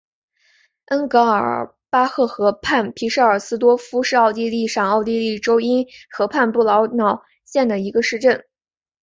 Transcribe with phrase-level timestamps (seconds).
[0.87, 8.43] 恩格尔巴赫河畔皮舍尔斯多夫是奥地利上奥地利州因河畔布劳瑙县的一个市镇。